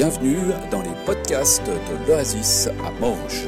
bienvenue 0.00 0.54
dans 0.70 0.80
les 0.80 0.94
podcasts 1.04 1.66
de 1.66 2.06
l'Oasis 2.06 2.68
à 2.68 2.90
Morges. 2.92 3.46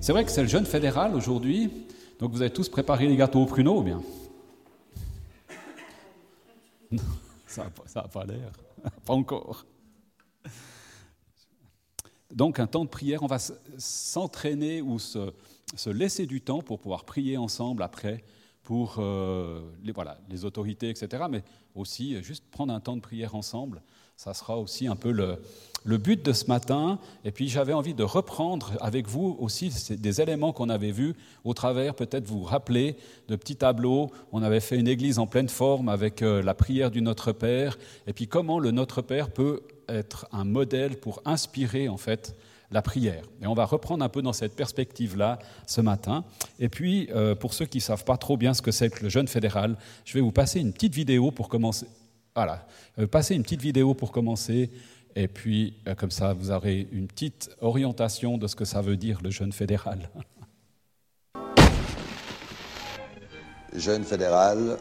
C'est 0.00 0.10
vrai 0.10 0.24
que 0.24 0.32
c'est 0.32 0.42
le 0.42 0.48
jeune 0.48 0.66
fédéral 0.66 1.14
aujourd'hui, 1.14 1.70
donc 2.18 2.32
vous 2.32 2.42
avez 2.42 2.50
tous 2.50 2.68
préparé 2.68 3.06
les 3.06 3.14
gâteaux 3.14 3.42
au 3.42 3.46
pruneau, 3.46 3.82
bien? 3.82 4.02
Ça 7.46 7.70
n'a 7.94 8.08
pas 8.08 8.24
l'air, 8.24 8.50
pas 9.06 9.14
encore. 9.14 9.64
Donc 12.32 12.58
un 12.58 12.66
temps 12.66 12.84
de 12.84 12.90
prière, 12.90 13.22
on 13.22 13.28
va 13.28 13.38
s'entraîner 13.78 14.82
ou 14.82 14.98
se, 14.98 15.30
laisser 15.86 16.26
du 16.26 16.40
temps 16.40 16.62
pour 16.62 16.80
pouvoir 16.80 17.04
prier 17.04 17.36
ensemble 17.36 17.84
après 17.84 18.24
pour 18.68 18.96
euh, 18.98 19.62
les, 19.82 19.92
voilà, 19.92 20.18
les 20.28 20.44
autorités, 20.44 20.90
etc. 20.90 21.24
Mais 21.30 21.42
aussi 21.74 22.14
euh, 22.14 22.22
juste 22.22 22.44
prendre 22.50 22.70
un 22.74 22.80
temps 22.80 22.96
de 22.96 23.00
prière 23.00 23.34
ensemble. 23.34 23.80
Ça 24.14 24.34
sera 24.34 24.58
aussi 24.58 24.86
un 24.86 24.94
peu 24.94 25.10
le, 25.10 25.38
le 25.84 25.96
but 25.96 26.22
de 26.22 26.34
ce 26.34 26.44
matin. 26.48 26.98
Et 27.24 27.32
puis 27.32 27.48
j'avais 27.48 27.72
envie 27.72 27.94
de 27.94 28.02
reprendre 28.02 28.72
avec 28.82 29.08
vous 29.08 29.38
aussi 29.40 29.72
des 29.96 30.20
éléments 30.20 30.52
qu'on 30.52 30.68
avait 30.68 30.90
vus 30.90 31.14
au 31.44 31.54
travers, 31.54 31.94
peut-être 31.94 32.26
vous 32.26 32.42
rappeler, 32.42 32.98
de 33.28 33.36
petits 33.36 33.56
tableaux. 33.56 34.10
On 34.32 34.42
avait 34.42 34.60
fait 34.60 34.76
une 34.76 34.88
église 34.88 35.18
en 35.18 35.26
pleine 35.26 35.48
forme 35.48 35.88
avec 35.88 36.20
euh, 36.20 36.42
la 36.42 36.52
prière 36.52 36.90
du 36.90 37.00
Notre 37.00 37.32
Père. 37.32 37.78
Et 38.06 38.12
puis 38.12 38.28
comment 38.28 38.58
le 38.58 38.70
Notre 38.70 39.00
Père 39.00 39.30
peut 39.30 39.62
être 39.88 40.28
un 40.30 40.44
modèle 40.44 41.00
pour 41.00 41.22
inspirer 41.24 41.88
en 41.88 41.96
fait 41.96 42.36
la 42.70 42.82
prière. 42.82 43.22
Et 43.40 43.46
on 43.46 43.54
va 43.54 43.64
reprendre 43.64 44.04
un 44.04 44.08
peu 44.08 44.22
dans 44.22 44.32
cette 44.32 44.54
perspective-là 44.54 45.38
ce 45.66 45.80
matin. 45.80 46.24
Et 46.58 46.68
puis, 46.68 47.08
euh, 47.14 47.34
pour 47.34 47.54
ceux 47.54 47.66
qui 47.66 47.78
ne 47.78 47.82
savent 47.82 48.04
pas 48.04 48.16
trop 48.16 48.36
bien 48.36 48.54
ce 48.54 48.62
que 48.62 48.70
c'est 48.70 48.90
que 48.90 49.02
le 49.02 49.08
jeûne 49.08 49.28
fédéral, 49.28 49.76
je 50.04 50.14
vais 50.14 50.20
vous 50.20 50.32
passer 50.32 50.60
une 50.60 50.72
petite 50.72 50.94
vidéo 50.94 51.30
pour 51.30 51.48
commencer. 51.48 51.86
Voilà, 52.34 52.66
euh, 52.98 53.06
passer 53.06 53.34
une 53.34 53.42
petite 53.42 53.62
vidéo 53.62 53.94
pour 53.94 54.12
commencer. 54.12 54.70
Et 55.16 55.28
puis, 55.28 55.74
euh, 55.86 55.94
comme 55.94 56.10
ça, 56.10 56.34
vous 56.34 56.50
aurez 56.50 56.86
une 56.92 57.08
petite 57.08 57.50
orientation 57.60 58.38
de 58.38 58.46
ce 58.46 58.54
que 58.54 58.64
ça 58.64 58.82
veut 58.82 58.96
dire 58.96 59.20
le 59.22 59.30
jeûne 59.30 59.52
fédéral. 59.52 60.10
Jeûne 63.74 64.02
fédéral, 64.02 64.78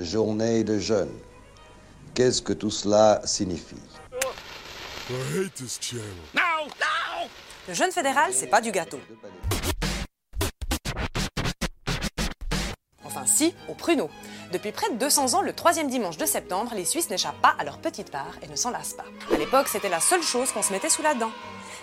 journée 0.00 0.64
de 0.64 0.80
jeûne. 0.80 1.12
Qu'est-ce 2.14 2.42
que 2.42 2.52
tout 2.52 2.70
cela 2.70 3.20
signifie? 3.24 3.76
Le 7.66 7.72
jeûne 7.72 7.92
fédéral, 7.92 8.34
c'est 8.34 8.46
pas 8.46 8.60
du 8.60 8.70
gâteau. 8.70 9.00
Enfin 13.02 13.24
si, 13.24 13.54
au 13.70 13.74
pruneau. 13.74 14.10
Depuis 14.52 14.70
près 14.70 14.90
de 14.90 14.96
200 14.96 15.32
ans, 15.32 15.40
le 15.40 15.54
troisième 15.54 15.88
dimanche 15.88 16.18
de 16.18 16.26
septembre, 16.26 16.72
les 16.74 16.84
Suisses 16.84 17.08
n'échappent 17.08 17.40
pas 17.40 17.54
à 17.58 17.64
leur 17.64 17.78
petite 17.78 18.10
part 18.10 18.34
et 18.42 18.48
ne 18.48 18.56
s'en 18.56 18.70
lassent 18.70 18.92
pas. 18.92 19.06
À 19.32 19.38
l'époque, 19.38 19.68
c'était 19.68 19.88
la 19.88 20.00
seule 20.00 20.22
chose 20.22 20.52
qu'on 20.52 20.60
se 20.60 20.72
mettait 20.72 20.90
sous 20.90 21.00
la 21.00 21.14
dent. 21.14 21.30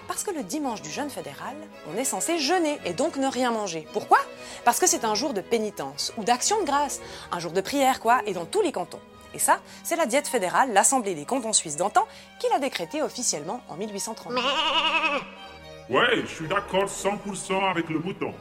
Parce 0.07 0.23
que 0.23 0.29
le 0.29 0.43
dimanche 0.43 0.83
du 0.83 0.91
jeûne 0.91 1.09
fédéral, 1.09 1.55
on 1.91 1.97
est 1.97 2.03
censé 2.03 2.37
jeûner 2.37 2.79
et 2.85 2.93
donc 2.93 3.15
ne 3.15 3.27
rien 3.27 3.49
manger. 3.49 3.87
Pourquoi? 3.91 4.19
Parce 4.63 4.79
que 4.79 4.85
c'est 4.85 5.03
un 5.03 5.15
jour 5.15 5.33
de 5.33 5.41
pénitence 5.41 6.13
ou 6.17 6.23
d'action 6.23 6.59
de 6.61 6.65
grâce, 6.65 6.99
un 7.31 7.39
jour 7.39 7.53
de 7.53 7.61
prière 7.61 7.99
quoi, 8.01 8.21
et 8.27 8.33
dans 8.33 8.45
tous 8.45 8.61
les 8.61 8.71
cantons. 8.71 8.99
Et 9.33 9.39
ça, 9.39 9.61
c'est 9.83 9.95
la 9.95 10.05
diète 10.05 10.27
fédérale, 10.27 10.73
l'Assemblée 10.73 11.15
des 11.15 11.25
cantons 11.25 11.53
suisses 11.53 11.77
d'antan, 11.77 12.05
qui 12.39 12.47
l'a 12.49 12.59
décrétée 12.59 13.01
officiellement 13.01 13.61
en 13.69 13.77
1830. 13.77 14.33
Ouais, 15.91 16.21
je 16.25 16.33
suis 16.33 16.47
d'accord 16.47 16.85
100% 16.85 17.69
avec 17.69 17.89
le 17.89 17.99
mouton. 17.99 18.33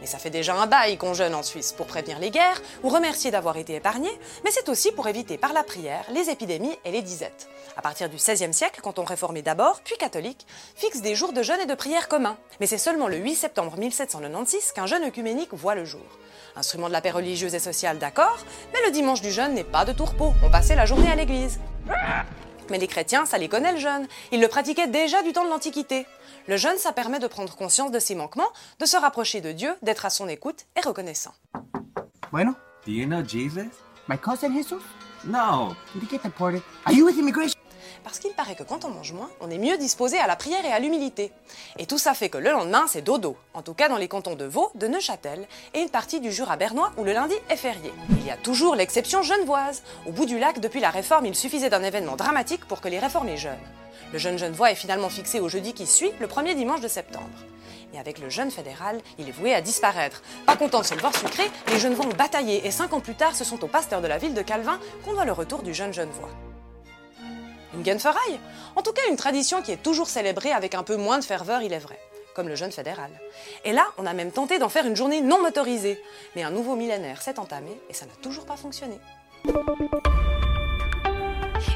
Mais 0.00 0.08
ça 0.08 0.18
fait 0.18 0.30
déjà 0.30 0.56
un 0.56 0.66
bail 0.66 0.96
qu'on 0.96 1.14
jeûne 1.14 1.32
en 1.32 1.44
Suisse 1.44 1.72
pour 1.72 1.86
prévenir 1.86 2.18
les 2.18 2.32
guerres 2.32 2.60
ou 2.82 2.88
remercier 2.88 3.30
d'avoir 3.30 3.56
été 3.56 3.76
épargnés, 3.76 4.10
mais 4.42 4.50
c'est 4.50 4.68
aussi 4.68 4.90
pour 4.90 5.06
éviter 5.06 5.38
par 5.38 5.52
la 5.52 5.62
prière 5.62 6.04
les 6.12 6.28
épidémies 6.28 6.76
et 6.84 6.90
les 6.90 7.02
disettes. 7.02 7.48
À 7.76 7.82
partir 7.82 8.08
du 8.08 8.16
XVIe 8.16 8.52
siècle, 8.52 8.80
cantons 8.80 9.04
réformés 9.04 9.42
d'abord, 9.42 9.80
puis 9.84 9.96
catholiques, 9.96 10.44
fixent 10.74 11.02
des 11.02 11.14
jours 11.14 11.32
de 11.32 11.44
jeûne 11.44 11.60
et 11.60 11.66
de 11.66 11.74
prière 11.76 12.08
communs. 12.08 12.36
Mais 12.58 12.66
c'est 12.66 12.78
seulement 12.78 13.06
le 13.06 13.18
8 13.18 13.36
septembre 13.36 13.76
1796 13.78 14.72
qu'un 14.72 14.86
jeûne 14.86 15.04
œcuménique 15.04 15.54
voit 15.54 15.76
le 15.76 15.84
jour. 15.84 16.18
Instrument 16.56 16.88
de 16.88 16.92
la 16.92 17.00
paix 17.00 17.12
religieuse 17.12 17.54
et 17.54 17.60
sociale, 17.60 17.98
d'accord, 18.00 18.38
mais 18.72 18.84
le 18.86 18.90
dimanche 18.90 19.20
du 19.20 19.30
jeûne 19.30 19.54
n'est 19.54 19.62
pas 19.62 19.84
de 19.84 19.92
tourpeau, 19.92 20.34
on 20.44 20.50
passait 20.50 20.74
la 20.74 20.86
journée 20.86 21.12
à 21.12 21.14
l'église. 21.14 21.60
Mais 22.70 22.78
les 22.78 22.86
chrétiens, 22.86 23.26
ça 23.26 23.38
les 23.38 23.48
connaît 23.48 23.72
le 23.72 23.78
jeûne. 23.78 24.08
Ils 24.32 24.40
le 24.40 24.48
pratiquaient 24.48 24.86
déjà 24.86 25.22
du 25.22 25.32
temps 25.32 25.44
de 25.44 25.50
l'Antiquité. 25.50 26.06
Le 26.48 26.56
jeûne, 26.56 26.76
ça 26.78 26.92
permet 26.92 27.18
de 27.18 27.26
prendre 27.26 27.54
conscience 27.56 27.90
de 27.90 27.98
ses 27.98 28.14
manquements, 28.14 28.48
de 28.80 28.86
se 28.86 28.96
rapprocher 28.96 29.40
de 29.40 29.52
Dieu, 29.52 29.74
d'être 29.82 30.04
à 30.06 30.10
son 30.10 30.28
écoute 30.28 30.66
et 30.76 30.80
reconnaissant. 30.86 31.32
Bueno, 32.32 32.54
Do 32.86 32.92
you 32.92 33.06
know 33.06 33.22
Jesus? 33.26 33.68
my 34.08 34.18
cousin 34.18 34.52
Jesus? 34.52 34.80
No. 35.24 35.74
Did 35.94 36.02
he 36.02 36.08
get 36.10 36.22
deported? 36.24 36.62
Are 36.84 36.92
you 36.92 37.04
with 37.06 37.16
immigration? 37.16 37.56
Parce 38.02 38.18
qu'il 38.18 38.32
paraît 38.32 38.56
que 38.56 38.64
quand 38.64 38.84
on 38.84 38.88
mange 38.90 39.12
moins, 39.12 39.30
on 39.40 39.48
est 39.50 39.58
mieux 39.58 39.78
disposé 39.78 40.18
à 40.18 40.26
la 40.26 40.34
prière 40.34 40.64
et 40.64 40.72
à 40.72 40.80
l'humilité. 40.80 41.30
Et 41.78 41.86
tout 41.86 41.98
ça 41.98 42.14
fait 42.14 42.28
que 42.28 42.38
le 42.38 42.50
lendemain, 42.50 42.86
c'est 42.88 43.02
dodo. 43.02 43.36
En 43.54 43.62
tout 43.62 43.74
cas 43.74 43.88
dans 43.88 43.96
les 43.96 44.08
cantons 44.08 44.34
de 44.34 44.44
Vaud, 44.44 44.72
de 44.74 44.88
Neuchâtel 44.88 45.46
et 45.74 45.80
une 45.82 45.88
partie 45.90 46.18
du 46.18 46.32
Jura 46.32 46.56
bernois 46.56 46.90
où 46.96 47.04
le 47.04 47.12
lundi 47.12 47.34
est 47.48 47.56
férié. 47.56 47.92
Il 48.10 48.26
y 48.26 48.30
a 48.32 48.36
toujours 48.36 48.74
l'exception 48.74 49.22
genevoise. 49.22 49.84
Au 50.06 50.10
bout 50.10 50.26
du 50.26 50.40
lac, 50.40 50.58
depuis 50.58 50.80
la 50.80 50.90
réforme, 50.90 51.26
il 51.26 51.36
suffisait 51.36 51.70
d'un 51.70 51.84
événement 51.84 52.16
dramatique 52.16 52.64
pour 52.66 52.80
que 52.80 52.88
les 52.88 52.98
réformés 52.98 53.36
jeûnent. 53.36 53.56
Le 54.12 54.18
jeûne 54.18 54.38
genevois 54.38 54.70
est 54.70 54.76
finalement 54.76 55.08
fixé 55.08 55.40
au 55.40 55.48
jeudi 55.48 55.72
qui 55.72 55.86
suit, 55.86 56.12
le 56.20 56.26
premier 56.26 56.54
dimanche 56.54 56.80
de 56.80 56.88
septembre. 56.88 57.30
Mais 57.92 57.98
avec 57.98 58.18
le 58.18 58.28
jeûne 58.28 58.50
fédéral, 58.50 59.00
il 59.18 59.28
est 59.28 59.32
voué 59.32 59.54
à 59.54 59.62
disparaître. 59.62 60.22
Pas 60.46 60.56
content 60.56 60.80
de 60.80 60.86
se 60.86 60.94
le 60.94 61.00
voir 61.00 61.16
sucré, 61.16 61.44
les 61.68 61.78
Genevois 61.78 62.06
ont 62.06 62.16
bataillé 62.16 62.66
et 62.66 62.70
cinq 62.70 62.92
ans 62.92 63.00
plus 63.00 63.14
tard, 63.14 63.34
ce 63.34 63.44
sont 63.44 63.62
au 63.64 63.68
pasteur 63.68 64.02
de 64.02 64.06
la 64.06 64.18
ville 64.18 64.34
de 64.34 64.42
Calvin 64.42 64.78
qu'on 65.04 65.14
doit 65.14 65.24
le 65.24 65.32
retour 65.32 65.62
du 65.62 65.72
jeune 65.72 65.92
Genevois. 65.92 66.30
Une 67.74 67.82
guenferaille 67.82 68.38
En 68.76 68.82
tout 68.82 68.92
cas, 68.92 69.02
une 69.08 69.16
tradition 69.16 69.62
qui 69.62 69.72
est 69.72 69.82
toujours 69.82 70.08
célébrée 70.08 70.52
avec 70.52 70.74
un 70.74 70.82
peu 70.82 70.96
moins 70.96 71.18
de 71.18 71.24
ferveur, 71.24 71.62
il 71.62 71.72
est 71.72 71.78
vrai, 71.78 71.98
comme 72.34 72.48
le 72.48 72.54
jeûne 72.54 72.72
fédéral. 72.72 73.10
Et 73.64 73.72
là, 73.72 73.86
on 73.96 74.04
a 74.04 74.12
même 74.12 74.30
tenté 74.30 74.58
d'en 74.58 74.68
faire 74.68 74.86
une 74.86 74.96
journée 74.96 75.22
non 75.22 75.40
motorisée. 75.40 75.98
Mais 76.36 76.42
un 76.42 76.50
nouveau 76.50 76.76
millénaire 76.76 77.22
s'est 77.22 77.38
entamé 77.38 77.70
et 77.88 77.94
ça 77.94 78.04
n'a 78.04 78.14
toujours 78.20 78.44
pas 78.44 78.56
fonctionné. 78.56 78.98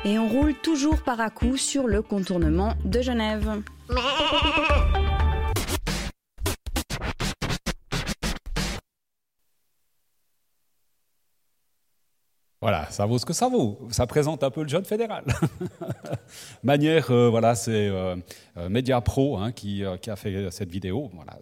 Et 0.09 0.21
on 0.21 0.29
roule 0.29 0.55
toujours 0.55 1.03
par 1.03 1.21
à 1.21 1.31
coup 1.31 1.57
sur 1.57 1.89
le 1.89 2.01
contournement 2.01 2.75
de 2.85 3.03
Genève. 3.03 3.61
Voilà, 12.61 12.89
ça 12.93 13.05
vaut 13.05 13.19
ce 13.19 13.27
que 13.27 13.33
ça 13.33 13.49
vaut. 13.49 13.89
Ça 13.91 14.07
présente 14.07 14.45
un 14.45 14.51
peu 14.53 14.63
le 14.63 14.69
jeune 14.69 14.85
fédéral. 14.85 15.25
Manière, 16.63 17.11
euh, 17.11 17.29
voilà, 17.29 17.57
c'est 17.57 17.89
euh, 17.89 18.15
euh, 18.59 18.69
Media 18.69 19.01
Pro 19.01 19.37
hein, 19.39 19.51
qui, 19.51 19.85
euh, 19.85 19.97
qui 19.97 20.11
a 20.11 20.15
fait 20.15 20.53
cette 20.53 20.71
vidéo. 20.71 21.11
Voilà, 21.15 21.37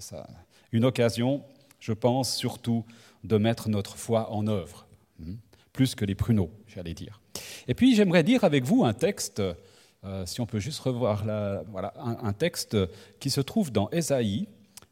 une 0.73 0.87
occasion, 0.87 1.45
je 1.81 1.93
pense 1.93 2.35
surtout, 2.35 2.87
de 3.25 3.37
mettre 3.37 3.69
notre 3.69 3.99
foi 3.99 4.33
en 4.33 4.47
œuvre, 4.47 4.87
hein, 5.21 5.35
plus 5.75 5.95
que 5.95 6.07
les 6.07 6.15
pruneaux, 6.15 6.51
j'allais 6.67 6.95
dire. 6.95 7.21
Et 7.69 7.75
puis, 7.75 7.95
j'aimerais 7.95 8.23
dire 8.23 8.45
avec 8.45 8.65
vous 8.65 8.85
un 8.85 8.93
texte, 8.93 9.43
euh, 10.05 10.27
si 10.27 10.41
on 10.41 10.47
peut 10.47 10.59
juste 10.59 10.81
revoir 10.81 11.25
la, 11.25 11.63
voilà, 11.71 11.95
un, 11.99 12.33
texte 12.33 12.77
qui 13.21 13.31
se 13.31 13.41
trouve 13.41 13.73
dans 13.73 13.89
Ésaïe, 13.91 14.47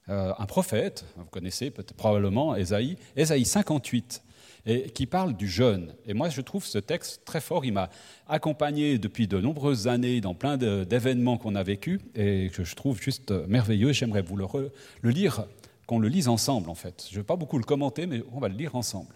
euh, 0.09 0.33
un 0.39 0.47
prophète, 0.47 1.05
vous 1.17 1.25
connaissez 1.27 1.71
probablement 1.97 2.57
Ésaïe, 2.57 2.97
Ésaïe 3.17 3.45
58 3.45 4.23
et 4.65 4.91
qui 4.91 5.07
parle 5.07 5.37
du 5.37 5.49
jeûne. 5.49 5.93
Et 6.07 6.15
moi, 6.15 6.29
je 6.29 6.41
trouve 6.41 6.65
ce 6.65 6.79
texte 6.79 7.23
très 7.25 7.41
fort. 7.41 7.65
Il 7.65 7.73
m'a 7.73 7.91
accompagné 8.29 8.99
depuis 8.99 9.27
de 9.27 9.39
nombreuses 9.39 9.89
années 9.89 10.21
dans 10.21 10.35
plein 10.35 10.57
d'événements 10.57 11.37
qu'on 11.37 11.55
a 11.55 11.63
vécus 11.63 12.01
et 12.15 12.51
que 12.55 12.65
je 12.65 12.75
trouve 12.77 13.01
juste 13.01 13.33
merveilleux. 13.49 13.93
J'aimerais 13.93 14.23
vous 14.23 14.37
le, 14.37 14.47
le 15.01 15.11
lire, 15.11 15.47
qu'on 15.87 15.99
le 15.99 16.09
lise 16.09 16.29
ensemble, 16.29 16.71
en 16.71 16.75
fait. 16.75 17.07
Je 17.09 17.17
ne 17.17 17.21
vais 17.21 17.27
pas 17.27 17.37
beaucoup 17.37 17.59
le 17.59 17.65
commenter, 17.65 18.07
mais 18.07 18.23
on 18.33 18.39
va 18.39 18.49
le 18.49 18.57
lire 18.57 18.77
ensemble. 18.77 19.15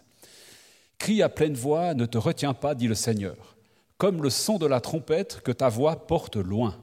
Crie 0.99 1.23
à 1.23 1.29
pleine 1.29 1.55
voix, 1.55 1.95
ne 1.95 2.07
te 2.07 2.19
retiens 2.19 2.55
pas, 2.55 2.75
dit 2.75 2.89
le 2.89 2.95
Seigneur, 2.95 3.57
comme 3.99 4.23
le 4.23 4.31
son 4.31 4.59
de 4.59 4.67
la 4.67 4.81
trompette 4.81 5.41
que 5.43 5.53
ta 5.53 5.69
voix 5.69 6.07
porte 6.07 6.37
loin. 6.37 6.77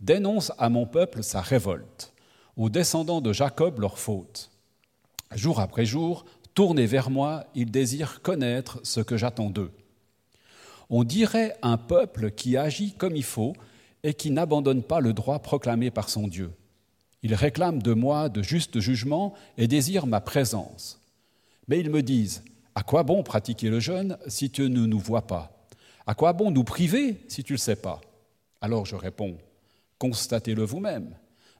Dénonce 0.00 0.52
à 0.58 0.68
mon 0.68 0.86
peuple 0.86 1.22
sa 1.22 1.40
révolte, 1.40 2.12
aux 2.56 2.70
descendants 2.70 3.20
de 3.20 3.32
Jacob 3.32 3.80
leur 3.80 3.98
faute. 3.98 4.50
Jour 5.34 5.60
après 5.60 5.86
jour, 5.86 6.24
tournés 6.54 6.86
vers 6.86 7.10
moi, 7.10 7.44
ils 7.54 7.70
désirent 7.70 8.20
connaître 8.22 8.80
ce 8.82 9.00
que 9.00 9.16
j'attends 9.16 9.50
d'eux. 9.50 9.72
On 10.90 11.04
dirait 11.04 11.56
un 11.62 11.78
peuple 11.78 12.32
qui 12.32 12.56
agit 12.56 12.92
comme 12.92 13.16
il 13.16 13.24
faut 13.24 13.54
et 14.02 14.14
qui 14.14 14.30
n'abandonne 14.30 14.82
pas 14.82 15.00
le 15.00 15.12
droit 15.12 15.38
proclamé 15.38 15.90
par 15.90 16.08
son 16.10 16.28
Dieu. 16.28 16.52
Ils 17.22 17.34
réclament 17.34 17.82
de 17.82 17.94
moi 17.94 18.28
de 18.28 18.42
justes 18.42 18.80
jugements 18.80 19.34
et 19.56 19.68
désirent 19.68 20.06
ma 20.06 20.20
présence. 20.20 21.00
Mais 21.68 21.78
ils 21.78 21.90
me 21.90 22.02
disent, 22.02 22.42
à 22.74 22.82
quoi 22.82 23.02
bon 23.02 23.22
pratiquer 23.22 23.68
le 23.68 23.80
jeûne 23.80 24.18
si 24.26 24.50
tu 24.50 24.62
ne 24.62 24.86
nous 24.86 24.98
vois 24.98 25.26
pas? 25.26 25.66
À 26.06 26.14
quoi 26.14 26.32
bon 26.32 26.50
nous 26.50 26.64
priver 26.64 27.22
si 27.28 27.44
tu 27.44 27.52
ne 27.52 27.56
le 27.56 27.60
sais 27.60 27.76
pas? 27.76 28.00
Alors 28.60 28.86
je 28.86 28.96
réponds, 28.96 29.36
constatez-le 29.98 30.64
vous-même. 30.64 31.14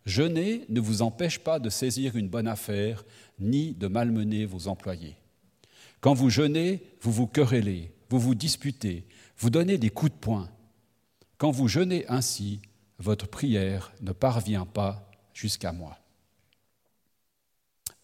Jeûner 0.04 0.64
ne 0.68 0.80
vous 0.80 1.02
empêche 1.02 1.38
pas 1.38 1.58
de 1.58 1.70
saisir 1.70 2.16
une 2.16 2.28
bonne 2.28 2.48
affaire, 2.48 3.04
ni 3.38 3.72
de 3.72 3.86
malmener 3.86 4.46
vos 4.46 4.68
employés. 4.68 5.16
Quand 6.00 6.14
vous 6.14 6.30
jeûnez, 6.30 6.82
vous 7.00 7.12
vous 7.12 7.28
querellez, 7.28 7.92
vous 8.10 8.18
vous 8.18 8.34
disputez, 8.34 9.06
vous 9.38 9.50
donnez 9.50 9.78
des 9.78 9.90
coups 9.90 10.12
de 10.12 10.16
poing. 10.16 10.48
Quand 11.38 11.50
vous 11.50 11.68
jeûnez 11.68 12.04
ainsi, 12.08 12.60
votre 12.98 13.28
prière 13.28 13.92
ne 14.00 14.12
parvient 14.12 14.66
pas 14.66 15.08
jusqu'à 15.34 15.72
moi. 15.72 15.98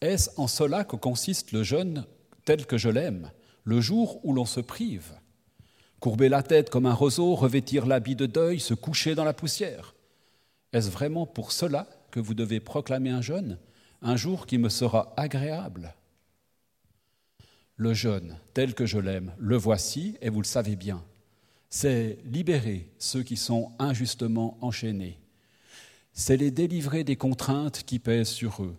Est-ce 0.00 0.31
en 0.37 0.46
cela 0.46 0.84
que 0.84 0.96
consiste 0.96 1.50
le 1.52 1.64
jeûne 1.64 2.06
tel 2.48 2.64
que 2.64 2.78
je 2.78 2.88
l'aime, 2.88 3.30
le 3.64 3.78
jour 3.82 4.24
où 4.24 4.32
l'on 4.32 4.46
se 4.46 4.60
prive 4.60 5.12
Courber 6.00 6.30
la 6.30 6.42
tête 6.42 6.70
comme 6.70 6.86
un 6.86 6.94
roseau, 6.94 7.34
revêtir 7.34 7.84
l'habit 7.84 8.16
de 8.16 8.24
deuil, 8.24 8.58
se 8.58 8.72
coucher 8.72 9.14
dans 9.14 9.24
la 9.24 9.34
poussière 9.34 9.94
Est-ce 10.72 10.88
vraiment 10.88 11.26
pour 11.26 11.52
cela 11.52 11.86
que 12.10 12.20
vous 12.20 12.32
devez 12.32 12.58
proclamer 12.58 13.10
un 13.10 13.20
jeûne, 13.20 13.58
un 14.00 14.16
jour 14.16 14.46
qui 14.46 14.56
me 14.56 14.70
sera 14.70 15.12
agréable? 15.18 15.94
Le 17.76 17.92
jeûne 17.92 18.38
tel 18.54 18.72
que 18.72 18.86
je 18.86 18.98
l'aime, 18.98 19.34
le 19.36 19.58
voici, 19.58 20.16
et 20.22 20.30
vous 20.30 20.40
le 20.40 20.46
savez 20.46 20.74
bien. 20.74 21.04
C'est 21.68 22.16
libérer 22.24 22.90
ceux 22.98 23.24
qui 23.24 23.36
sont 23.36 23.72
injustement 23.78 24.56
enchaînés. 24.62 25.20
C'est 26.14 26.38
les 26.38 26.50
délivrer 26.50 27.04
des 27.04 27.16
contraintes 27.16 27.82
qui 27.82 27.98
pèsent 27.98 28.30
sur 28.30 28.62
eux 28.62 28.74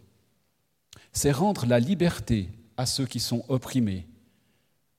c'est 1.12 1.31
rendre 1.31 1.66
la 1.66 1.80
liberté 1.80 2.50
à 2.80 2.86
ceux 2.86 3.06
qui 3.06 3.20
sont 3.20 3.44
opprimés. 3.50 4.08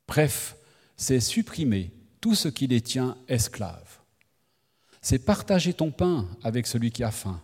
Bref, 0.06 0.54
c'est 0.98 1.18
supprimer 1.18 1.92
tout 2.20 2.34
ce 2.34 2.48
qui 2.48 2.66
les 2.66 2.82
tient 2.82 3.16
esclaves. 3.26 4.00
C'est 5.00 5.24
partager 5.24 5.72
ton 5.72 5.90
pain 5.90 6.28
avec 6.42 6.66
celui 6.66 6.90
qui 6.90 7.02
a 7.02 7.10
faim, 7.10 7.40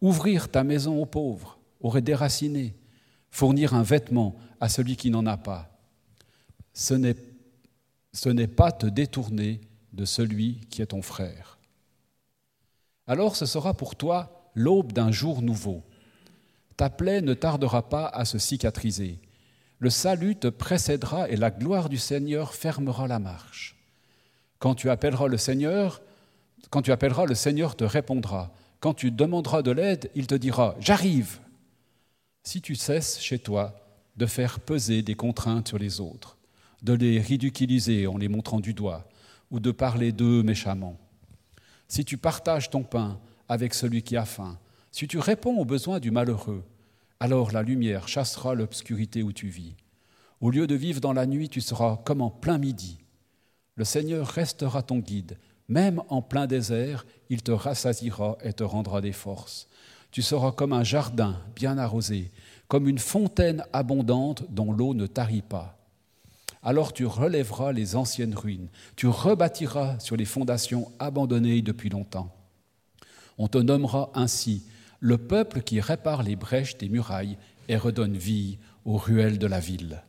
ouvrir 0.00 0.50
ta 0.50 0.64
maison 0.64 1.00
aux 1.00 1.06
pauvres, 1.06 1.60
aux 1.80 2.00
déracinés, 2.00 2.74
fournir 3.30 3.74
un 3.74 3.84
vêtement 3.84 4.34
à 4.58 4.68
celui 4.68 4.96
qui 4.96 5.10
n'en 5.10 5.24
a 5.24 5.36
pas. 5.36 5.70
Ce 6.74 6.94
n'est, 6.94 7.14
ce 8.12 8.28
n'est 8.28 8.48
pas 8.48 8.72
te 8.72 8.86
détourner 8.86 9.60
de 9.92 10.04
celui 10.04 10.62
qui 10.68 10.82
est 10.82 10.86
ton 10.86 11.02
frère. 11.02 11.58
Alors 13.06 13.36
ce 13.36 13.46
sera 13.46 13.72
pour 13.72 13.94
toi 13.94 14.50
l'aube 14.56 14.92
d'un 14.92 15.12
jour 15.12 15.42
nouveau 15.42 15.84
ta 16.76 16.90
plaie 16.90 17.22
ne 17.22 17.34
tardera 17.34 17.88
pas 17.88 18.06
à 18.06 18.24
se 18.24 18.38
cicatriser. 18.38 19.18
Le 19.78 19.90
salut 19.90 20.36
te 20.36 20.48
précédera 20.48 21.28
et 21.28 21.36
la 21.36 21.50
gloire 21.50 21.88
du 21.88 21.98
Seigneur 21.98 22.54
fermera 22.54 23.06
la 23.06 23.18
marche. 23.18 23.76
Quand 24.58 24.74
tu 24.74 24.88
appelleras 24.88 25.28
le 25.28 25.36
Seigneur, 25.36 26.00
quand 26.70 26.82
tu 26.82 26.92
appelleras, 26.92 27.26
le 27.26 27.34
Seigneur 27.34 27.76
te 27.76 27.84
répondra. 27.84 28.52
Quand 28.80 28.94
tu 28.94 29.10
demanderas 29.10 29.62
de 29.62 29.70
l'aide, 29.70 30.10
il 30.14 30.26
te 30.26 30.34
dira 30.34 30.76
J'arrive. 30.80 31.40
Si 32.42 32.62
tu 32.62 32.74
cesses 32.74 33.20
chez 33.20 33.38
toi 33.38 33.74
de 34.16 34.26
faire 34.26 34.60
peser 34.60 35.02
des 35.02 35.14
contraintes 35.14 35.68
sur 35.68 35.78
les 35.78 36.00
autres, 36.00 36.38
de 36.82 36.94
les 36.94 37.20
ridiculiser 37.20 38.06
en 38.06 38.16
les 38.16 38.28
montrant 38.28 38.60
du 38.60 38.72
doigt, 38.72 39.08
ou 39.50 39.60
de 39.60 39.70
parler 39.70 40.10
d'eux 40.10 40.42
méchamment, 40.42 40.96
si 41.86 42.04
tu 42.04 42.16
partages 42.16 42.70
ton 42.70 42.82
pain 42.82 43.20
avec 43.48 43.74
celui 43.74 44.02
qui 44.02 44.16
a 44.16 44.24
faim, 44.24 44.58
si 44.90 45.06
tu 45.06 45.18
réponds 45.18 45.58
aux 45.58 45.64
besoins 45.64 46.00
du 46.00 46.10
malheureux, 46.10 46.64
alors 47.20 47.52
la 47.52 47.62
lumière 47.62 48.08
chassera 48.08 48.54
l'obscurité 48.54 49.22
où 49.22 49.32
tu 49.32 49.48
vis. 49.48 49.74
Au 50.40 50.50
lieu 50.50 50.66
de 50.66 50.74
vivre 50.74 51.00
dans 51.00 51.14
la 51.14 51.26
nuit, 51.26 51.48
tu 51.48 51.60
seras 51.60 51.96
comme 52.04 52.20
en 52.20 52.30
plein 52.30 52.58
midi. 52.58 52.98
Le 53.76 53.84
Seigneur 53.84 54.26
restera 54.26 54.82
ton 54.82 54.98
guide. 54.98 55.38
Même 55.68 56.02
en 56.08 56.22
plein 56.22 56.46
désert, 56.46 57.06
il 57.30 57.42
te 57.42 57.52
rassasira 57.52 58.36
et 58.42 58.52
te 58.52 58.62
rendra 58.62 59.00
des 59.00 59.12
forces. 59.12 59.68
Tu 60.10 60.22
seras 60.22 60.52
comme 60.52 60.72
un 60.72 60.84
jardin 60.84 61.40
bien 61.54 61.78
arrosé, 61.78 62.30
comme 62.68 62.88
une 62.88 62.98
fontaine 62.98 63.64
abondante 63.72 64.44
dont 64.50 64.72
l'eau 64.72 64.94
ne 64.94 65.06
tarit 65.06 65.42
pas. 65.42 65.78
Alors 66.62 66.92
tu 66.92 67.06
relèveras 67.06 67.72
les 67.72 67.96
anciennes 67.96 68.34
ruines, 68.34 68.68
tu 68.96 69.06
rebâtiras 69.06 69.98
sur 70.00 70.16
les 70.16 70.24
fondations 70.24 70.90
abandonnées 70.98 71.62
depuis 71.62 71.90
longtemps. 71.90 72.34
On 73.38 73.48
te 73.48 73.58
nommera 73.58 74.10
ainsi 74.14 74.64
le 75.00 75.18
peuple 75.18 75.62
qui 75.62 75.80
répare 75.80 76.22
les 76.22 76.36
brèches 76.36 76.78
des 76.78 76.88
murailles 76.88 77.36
et 77.68 77.76
redonne 77.76 78.16
vie 78.16 78.58
aux 78.84 78.96
ruelles 78.96 79.38
de 79.38 79.46
la 79.46 79.60
ville. 79.60 80.02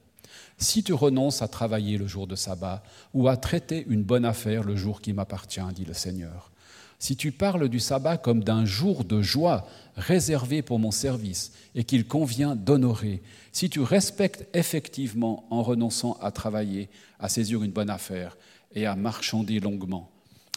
Si 0.57 0.83
tu 0.83 0.93
renonces 0.93 1.41
à 1.41 1.47
travailler 1.47 1.97
le 1.97 2.07
jour 2.07 2.25
de 2.25 2.35
sabbat 2.35 2.83
ou 3.13 3.27
à 3.27 3.37
traiter 3.37 3.85
une 3.89 4.03
bonne 4.03 4.25
affaire 4.25 4.63
le 4.63 4.75
jour 4.75 5.01
qui 5.01 5.13
m'appartient, 5.13 5.61
dit 5.75 5.85
le 5.85 5.93
Seigneur, 5.93 6.51
si 6.99 7.15
tu 7.15 7.31
parles 7.31 7.69
du 7.69 7.79
sabbat 7.79 8.17
comme 8.17 8.43
d'un 8.43 8.65
jour 8.65 9.03
de 9.03 9.21
joie 9.21 9.67
réservé 9.95 10.63
pour 10.63 10.79
mon 10.79 10.89
service 10.89 11.51
et 11.75 11.83
qu'il 11.83 12.07
convient 12.07 12.55
d'honorer, 12.55 13.21
si 13.51 13.69
tu 13.69 13.81
respectes 13.81 14.47
effectivement 14.55 15.45
en 15.51 15.61
renonçant 15.61 16.17
à 16.21 16.31
travailler, 16.31 16.89
à 17.19 17.29
saisir 17.29 17.63
une 17.63 17.71
bonne 17.71 17.91
affaire 17.91 18.35
et 18.73 18.87
à 18.87 18.95
marchander 18.95 19.59
longuement, 19.59 20.09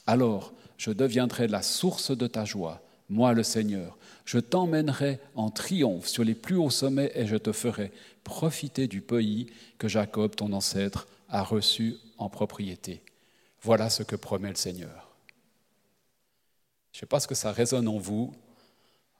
alors 0.07 0.55
je 0.79 0.91
deviendrai 0.91 1.47
la 1.47 1.61
source 1.61 2.17
de 2.17 2.27
ta 2.27 2.47
joie, 2.47 2.81
moi 3.11 3.35
le 3.35 3.43
Seigneur, 3.43 3.99
je 4.31 4.39
t'emmènerai 4.39 5.19
en 5.35 5.51
triomphe 5.51 6.07
sur 6.07 6.23
les 6.23 6.37
plus 6.37 6.55
hauts 6.55 6.71
sommets 6.71 7.11
et 7.17 7.27
je 7.27 7.35
te 7.35 7.51
ferai 7.51 7.91
profiter 8.23 8.87
du 8.87 9.01
pays 9.01 9.47
que 9.77 9.89
Jacob, 9.89 10.37
ton 10.37 10.53
ancêtre, 10.53 11.09
a 11.29 11.43
reçu 11.43 11.97
en 12.17 12.29
propriété. 12.29 13.03
Voilà 13.61 13.91
ce 13.91 14.05
que 14.05 14.15
promet 14.15 14.51
le 14.51 14.55
Seigneur. 14.55 15.11
Je 16.93 16.99
ne 16.99 17.01
sais 17.01 17.07
pas 17.07 17.19
ce 17.19 17.27
que 17.27 17.35
ça 17.35 17.51
résonne 17.51 17.89
en 17.89 17.99
vous, 17.99 18.33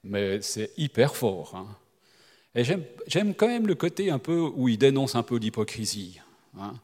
mais 0.05 0.41
c'est 0.43 0.71
hyper 0.77 1.17
fort. 1.17 1.57
Hein. 1.57 1.67
Et 2.55 2.63
j'aime 2.63 3.35
quand 3.35 3.49
même 3.49 3.67
le 3.67 3.75
côté 3.75 4.13
un 4.13 4.21
peu 4.21 4.39
où 4.55 4.69
il 4.69 4.79
dénonce 4.79 5.17
un 5.17 5.25
peu 5.25 5.39
l'hypocrisie. 5.39 6.21
Hein. 6.57 6.75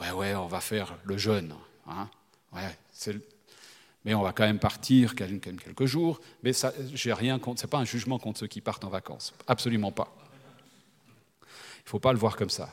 Ouais, 0.00 0.10
ouais, 0.10 0.34
on 0.34 0.48
va 0.48 0.60
faire 0.60 0.98
le 1.04 1.16
jeûne. 1.16 1.54
Hein. 1.86 2.10
Ouais, 2.52 2.76
mais 4.08 4.14
on 4.14 4.22
va 4.22 4.32
quand 4.32 4.46
même 4.46 4.58
partir 4.58 5.14
quelques 5.14 5.84
jours. 5.84 6.18
Mais 6.42 6.54
ça, 6.54 6.72
j'ai 6.94 7.12
rien 7.12 7.38
contre. 7.38 7.60
C'est 7.60 7.66
pas 7.66 7.76
un 7.76 7.84
jugement 7.84 8.18
contre 8.18 8.40
ceux 8.40 8.46
qui 8.46 8.62
partent 8.62 8.84
en 8.84 8.88
vacances, 8.88 9.34
absolument 9.46 9.92
pas. 9.92 10.10
Il 11.42 11.84
ne 11.84 11.90
faut 11.90 11.98
pas 11.98 12.14
le 12.14 12.18
voir 12.18 12.34
comme 12.36 12.48
ça. 12.48 12.70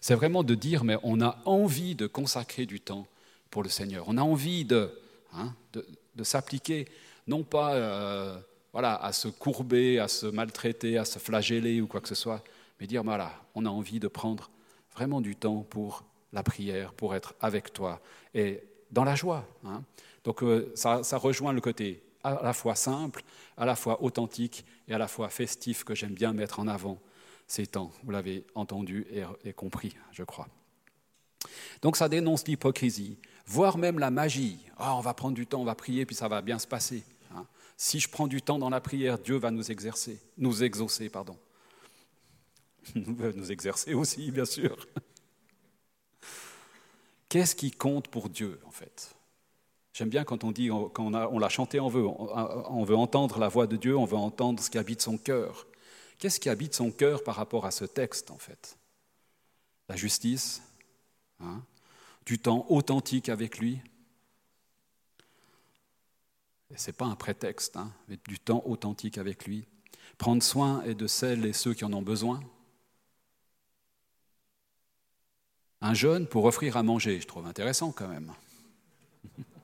C'est 0.00 0.14
vraiment 0.14 0.42
de 0.42 0.54
dire, 0.54 0.82
mais 0.84 0.96
on 1.02 1.20
a 1.20 1.36
envie 1.44 1.94
de 1.94 2.06
consacrer 2.06 2.64
du 2.64 2.80
temps 2.80 3.06
pour 3.50 3.62
le 3.62 3.68
Seigneur. 3.68 4.06
On 4.08 4.16
a 4.16 4.22
envie 4.22 4.64
de, 4.64 4.90
hein, 5.34 5.52
de, 5.74 6.24
s'appliquer, 6.24 6.88
non 7.26 7.42
pas 7.42 7.74
euh, 7.74 8.38
voilà, 8.72 8.96
à 8.96 9.12
se 9.12 9.28
courber, 9.28 9.98
à 9.98 10.08
se 10.08 10.24
maltraiter, 10.24 10.96
à 10.96 11.04
se 11.04 11.18
flageller 11.18 11.82
ou 11.82 11.88
quoi 11.88 12.00
que 12.00 12.08
ce 12.08 12.14
soit, 12.14 12.42
mais 12.80 12.86
dire, 12.86 13.02
voilà, 13.02 13.32
on 13.54 13.66
a 13.66 13.68
envie 13.68 14.00
de 14.00 14.08
prendre 14.08 14.50
vraiment 14.94 15.20
du 15.20 15.36
temps 15.36 15.60
pour 15.60 16.04
la 16.32 16.42
prière, 16.42 16.94
pour 16.94 17.14
être 17.14 17.34
avec 17.42 17.74
toi 17.74 18.00
et 18.34 18.62
dans 18.90 19.04
la 19.04 19.14
joie. 19.14 19.46
Hein. 19.66 19.82
Donc 20.24 20.42
euh, 20.42 20.72
ça, 20.74 21.02
rejoint 21.16 21.52
le 21.52 21.60
côté 21.60 22.02
à 22.22 22.40
la 22.42 22.52
fois 22.52 22.74
simple, 22.74 23.22
à 23.56 23.64
la 23.64 23.76
fois 23.76 24.02
authentique 24.02 24.64
et 24.88 24.94
à 24.94 24.98
la 24.98 25.08
fois 25.08 25.28
festif 25.28 25.84
que 25.84 25.94
j'aime 25.94 26.12
bien 26.12 26.32
mettre 26.32 26.60
en 26.60 26.68
avant 26.68 27.00
ces 27.46 27.66
temps. 27.66 27.90
Vous 28.04 28.10
l'avez 28.10 28.44
entendu 28.54 29.06
et, 29.44 29.52
compris, 29.52 29.96
je 30.12 30.22
crois. 30.22 30.48
Donc 31.80 31.96
ça 31.96 32.08
dénonce 32.08 32.46
l'hypocrisie, 32.46 33.18
voire 33.46 33.78
même 33.78 33.98
la 33.98 34.10
magie. 34.10 34.58
Ah, 34.76 34.94
on 34.96 35.00
va 35.00 35.14
prendre 35.14 35.34
du 35.34 35.46
temps, 35.46 35.62
on 35.62 35.64
va 35.64 35.74
prier, 35.74 36.04
puis 36.04 36.14
ça 36.14 36.28
va 36.28 36.42
bien 36.42 36.58
se 36.58 36.66
passer. 36.66 37.02
Hein. 37.34 37.46
Si 37.78 37.98
je 37.98 38.08
prends 38.10 38.26
du 38.26 38.42
temps 38.42 38.58
dans 38.58 38.68
la 38.68 38.80
prière, 38.80 39.18
Dieu 39.18 39.36
va 39.36 39.50
nous 39.50 39.70
exercer, 39.70 40.20
nous 40.36 40.62
exaucer, 40.62 41.08
pardon. 41.08 41.38
nous 42.94 43.50
exercer 43.50 43.94
aussi, 43.94 44.30
bien 44.30 44.44
sûr. 44.44 44.86
Qu'est-ce 47.30 47.54
qui 47.54 47.70
compte 47.70 48.08
pour 48.08 48.28
Dieu, 48.28 48.60
en 48.66 48.70
fait? 48.70 49.14
J'aime 49.92 50.08
bien 50.08 50.24
quand 50.24 50.44
on 50.44 50.52
dit, 50.52 50.68
quand 50.68 51.12
on, 51.14 51.38
l'a 51.38 51.48
chanté, 51.48 51.80
on 51.80 51.88
veut, 51.88 52.06
on 52.06 52.84
veut 52.84 52.96
entendre 52.96 53.38
la 53.38 53.48
voix 53.48 53.66
de 53.66 53.76
Dieu, 53.76 53.96
on 53.96 54.04
veut 54.04 54.16
entendre 54.16 54.62
ce 54.62 54.70
qui 54.70 54.78
habite 54.78 55.02
son 55.02 55.18
cœur. 55.18 55.66
Qu'est-ce 56.18 56.38
qui 56.38 56.48
habite 56.48 56.74
son 56.74 56.90
cœur 56.90 57.24
par 57.24 57.34
rapport 57.34 57.66
à 57.66 57.70
ce 57.70 57.84
texte, 57.84 58.30
en 58.30 58.38
fait? 58.38 58.76
La 59.88 59.96
justice, 59.96 60.62
hein, 61.40 61.62
du 62.26 62.38
temps 62.38 62.66
authentique 62.68 63.28
avec 63.28 63.58
lui? 63.58 63.80
Ce 66.76 66.86
n'est 66.86 66.92
pas 66.92 67.06
un 67.06 67.16
prétexte, 67.16 67.76
hein, 67.76 67.90
mais 68.08 68.18
du 68.28 68.38
temps 68.38 68.62
authentique 68.66 69.18
avec 69.18 69.46
lui. 69.46 69.66
Prendre 70.18 70.42
soin 70.42 70.82
et 70.84 70.94
de 70.94 71.06
celles 71.06 71.44
et 71.46 71.52
ceux 71.52 71.74
qui 71.74 71.84
en 71.84 71.92
ont 71.92 72.02
besoin. 72.02 72.40
Un 75.80 75.94
jeûne 75.94 76.26
pour 76.26 76.44
offrir 76.44 76.76
à 76.76 76.82
manger, 76.82 77.20
je 77.20 77.26
trouve 77.26 77.46
intéressant 77.46 77.90
quand 77.90 78.08
même. 78.08 78.32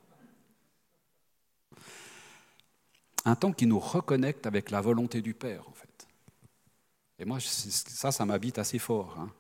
un 3.27 3.35
temps 3.35 3.53
qui 3.53 3.67
nous 3.67 3.79
reconnecte 3.79 4.47
avec 4.47 4.71
la 4.71 4.81
volonté 4.81 5.21
du 5.21 5.35
Père, 5.35 5.69
en 5.69 5.73
fait. 5.73 6.09
Et 7.19 7.25
moi, 7.25 7.39
ça, 7.41 8.13
ça 8.13 8.25
m'habite 8.25 8.59
assez 8.59 8.79
fort. 8.79 9.17
Hein. 9.19 9.31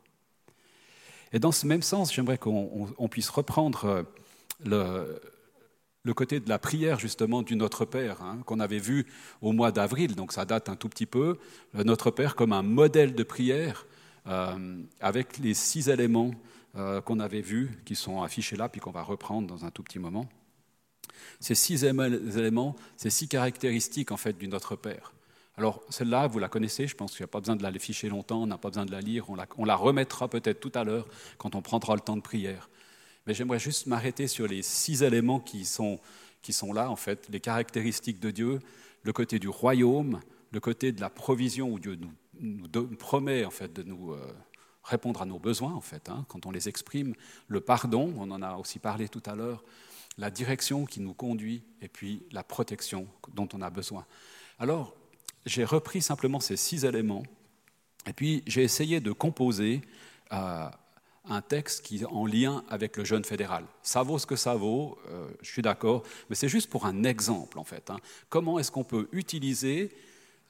Et 1.32 1.38
dans 1.38 1.52
ce 1.52 1.66
même 1.66 1.82
sens, 1.82 2.12
j'aimerais 2.12 2.38
qu'on 2.38 3.08
puisse 3.10 3.28
reprendre 3.28 4.06
euh, 4.66 5.18
le, 6.04 6.14
côté 6.14 6.40
de 6.40 6.48
la 6.48 6.58
prière, 6.58 6.98
justement, 6.98 7.42
du 7.42 7.56
Notre 7.56 7.84
Père, 7.84 8.22
hein, 8.22 8.38
qu'on 8.44 8.60
avait 8.60 8.78
vu 8.78 9.06
au 9.40 9.52
mois 9.52 9.72
d'avril, 9.72 10.14
donc 10.14 10.32
ça 10.32 10.44
date 10.44 10.68
un 10.68 10.76
tout 10.76 10.88
petit 10.88 11.06
peu, 11.06 11.38
Notre 11.74 12.10
Père 12.10 12.36
comme 12.36 12.52
un 12.52 12.62
modèle 12.62 13.14
de 13.14 13.22
prière, 13.22 13.86
euh, 14.26 14.82
avec 15.00 15.38
les 15.38 15.54
six 15.54 15.88
éléments 15.88 16.32
euh, 16.76 17.00
qu'on 17.00 17.20
avait 17.20 17.40
vus, 17.40 17.70
qui 17.84 17.94
sont 17.94 18.22
affichés 18.22 18.56
là, 18.56 18.68
puis 18.68 18.80
qu'on 18.80 18.90
va 18.90 19.02
reprendre 19.02 19.46
dans 19.46 19.64
un 19.64 19.70
tout 19.70 19.82
petit 19.82 19.98
moment. 19.98 20.28
Ces 21.40 21.54
six 21.54 21.84
éléments, 21.84 22.76
ces 22.96 23.10
six 23.10 23.28
caractéristiques 23.28 24.12
en 24.12 24.16
fait 24.16 24.36
du 24.36 24.48
Notre 24.48 24.76
Père. 24.76 25.12
Alors 25.56 25.82
celle-là, 25.88 26.26
vous 26.26 26.38
la 26.38 26.48
connaissez, 26.48 26.86
je 26.86 26.94
pense 26.94 27.12
qu'il 27.12 27.22
n'y 27.22 27.28
a 27.28 27.28
pas 27.28 27.40
besoin 27.40 27.56
de 27.56 27.62
la 27.62 27.72
ficher 27.72 28.08
longtemps, 28.08 28.42
on 28.42 28.46
n'a 28.46 28.58
pas 28.58 28.68
besoin 28.68 28.84
de 28.84 28.92
la 28.92 29.00
lire, 29.00 29.30
on 29.30 29.64
la, 29.64 29.76
remettra 29.76 30.28
peut-être 30.28 30.60
tout 30.60 30.72
à 30.74 30.84
l'heure 30.84 31.06
quand 31.38 31.54
on 31.54 31.62
prendra 31.62 31.94
le 31.94 32.00
temps 32.00 32.16
de 32.16 32.22
prière. 32.22 32.68
Mais 33.26 33.34
j'aimerais 33.34 33.58
juste 33.58 33.86
m'arrêter 33.86 34.28
sur 34.28 34.46
les 34.46 34.62
six 34.62 35.02
éléments 35.02 35.40
qui 35.40 35.64
sont, 35.64 35.98
qui 36.42 36.52
sont 36.52 36.72
là, 36.72 36.90
en 36.90 36.96
fait, 36.96 37.26
les 37.30 37.40
caractéristiques 37.40 38.20
de 38.20 38.30
Dieu, 38.30 38.60
le 39.02 39.12
côté 39.12 39.38
du 39.38 39.48
royaume, 39.48 40.20
le 40.52 40.60
côté 40.60 40.92
de 40.92 41.00
la 41.00 41.10
provision 41.10 41.72
où 41.72 41.78
Dieu 41.78 41.96
nous, 41.96 42.12
nous 42.40 42.96
promet 42.96 43.44
en 43.44 43.50
fait 43.50 43.72
de 43.72 43.82
nous 43.82 44.12
euh, 44.12 44.32
répondre 44.84 45.22
à 45.22 45.26
nos 45.26 45.38
besoins 45.38 45.72
en 45.72 45.80
fait 45.80 46.08
hein, 46.08 46.24
quand 46.28 46.46
on 46.46 46.50
les 46.50 46.68
exprime, 46.68 47.14
le 47.48 47.60
pardon, 47.60 48.12
on 48.18 48.30
en 48.30 48.42
a 48.42 48.56
aussi 48.56 48.78
parlé 48.78 49.08
tout 49.08 49.22
à 49.26 49.34
l'heure, 49.34 49.64
la 50.18 50.30
direction 50.30 50.84
qui 50.86 51.00
nous 51.00 51.14
conduit 51.14 51.62
et 51.82 51.88
puis 51.88 52.22
la 52.32 52.42
protection 52.42 53.06
dont 53.34 53.48
on 53.52 53.62
a 53.62 53.70
besoin. 53.70 54.06
Alors 54.58 54.94
j'ai 55.44 55.64
repris 55.64 56.02
simplement 56.02 56.40
ces 56.40 56.56
six 56.56 56.84
éléments 56.84 57.22
et 58.06 58.12
puis 58.12 58.42
j'ai 58.46 58.62
essayé 58.62 59.00
de 59.00 59.12
composer 59.12 59.82
euh, 60.32 60.68
un 61.28 61.40
texte 61.40 61.84
qui 61.84 61.98
est 61.98 62.06
en 62.06 62.26
lien 62.26 62.64
avec 62.68 62.96
le 62.96 63.04
jeûne 63.04 63.24
fédéral. 63.24 63.64
Ça 63.82 64.02
vaut 64.02 64.18
ce 64.18 64.26
que 64.26 64.36
ça 64.36 64.54
vaut, 64.54 64.98
euh, 65.08 65.28
je 65.42 65.50
suis 65.50 65.62
d'accord, 65.62 66.02
mais 66.30 66.36
c'est 66.36 66.48
juste 66.48 66.70
pour 66.70 66.86
un 66.86 67.04
exemple 67.04 67.58
en 67.58 67.64
fait. 67.64 67.90
Hein. 67.90 67.98
Comment 68.28 68.58
est-ce 68.58 68.70
qu'on 68.70 68.84
peut 68.84 69.08
utiliser 69.12 69.90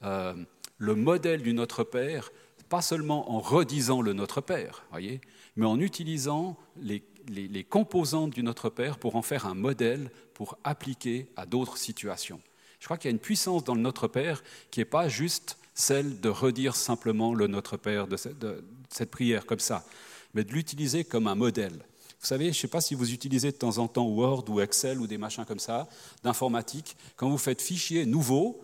euh, 0.03 0.35
le 0.77 0.95
modèle 0.95 1.41
du 1.41 1.53
Notre 1.53 1.83
Père, 1.83 2.31
pas 2.69 2.81
seulement 2.81 3.31
en 3.31 3.39
redisant 3.39 4.01
le 4.01 4.13
Notre 4.13 4.41
Père, 4.41 4.83
voyez, 4.91 5.21
mais 5.55 5.65
en 5.65 5.79
utilisant 5.79 6.57
les, 6.79 7.03
les, 7.27 7.63
composantes 7.63 8.31
du 8.31 8.43
Notre 8.43 8.69
Père 8.69 8.97
pour 8.97 9.15
en 9.15 9.21
faire 9.21 9.45
un 9.45 9.53
modèle 9.53 10.11
pour 10.33 10.57
appliquer 10.63 11.27
à 11.35 11.45
d'autres 11.45 11.77
situations. 11.77 12.41
Je 12.79 12.85
crois 12.85 12.97
qu'il 12.97 13.09
y 13.09 13.11
a 13.11 13.15
une 13.15 13.19
puissance 13.19 13.63
dans 13.63 13.75
le 13.75 13.81
Notre 13.81 14.07
Père 14.07 14.43
qui 14.71 14.79
n'est 14.79 14.85
pas 14.85 15.09
juste 15.09 15.57
celle 15.73 16.19
de 16.19 16.29
redire 16.29 16.75
simplement 16.75 17.33
le 17.33 17.47
Notre 17.47 17.77
Père 17.77 18.07
de 18.07 18.17
cette, 18.17 19.11
prière 19.11 19.45
comme 19.45 19.59
ça, 19.59 19.85
mais 20.33 20.43
de 20.43 20.51
l'utiliser 20.51 21.03
comme 21.03 21.27
un 21.27 21.35
modèle. 21.35 21.85
Vous 22.19 22.25
savez, 22.25 22.45
je 22.45 22.49
ne 22.57 22.61
sais 22.61 22.67
pas 22.67 22.81
si 22.81 22.95
vous 22.95 23.13
utilisez 23.13 23.51
de 23.51 23.57
temps 23.57 23.77
en 23.77 23.87
temps 23.87 24.07
Word 24.07 24.45
ou 24.49 24.59
Excel 24.59 24.99
ou 24.99 25.07
des 25.07 25.19
machins 25.19 25.45
comme 25.45 25.59
ça, 25.59 25.87
d'informatique. 26.23 26.97
Quand 27.15 27.29
vous 27.29 27.37
faites 27.37 27.61
fichier 27.61 28.05
nouveau, 28.05 28.59